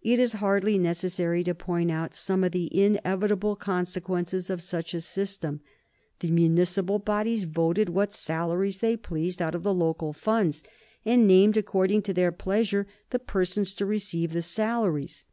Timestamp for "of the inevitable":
2.44-3.56